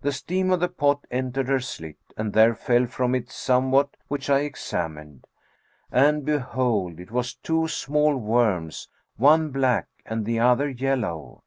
The 0.00 0.12
steam 0.12 0.50
of 0.50 0.60
the 0.60 0.70
pot 0.70 1.04
entered 1.10 1.46
her 1.48 1.60
slit 1.60 1.98
and 2.16 2.32
there 2.32 2.54
fell 2.54 2.86
from 2.86 3.14
it 3.14 3.30
somewhat 3.30 3.98
which 4.06 4.30
I 4.30 4.38
examined; 4.40 5.26
and 5.92 6.24
behold, 6.24 6.98
it 6.98 7.10
was 7.10 7.34
two 7.34 7.68
small 7.68 8.16
worms, 8.16 8.88
one 9.18 9.50
black 9.50 9.88
and 10.06 10.24
the 10.24 10.40
other 10.40 10.70
yellow. 10.70 11.42